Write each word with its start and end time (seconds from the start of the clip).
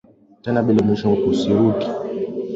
Tena 0.43 0.59
bila 0.67 0.81
mwisho 0.85 1.09
sirudi. 1.39 1.85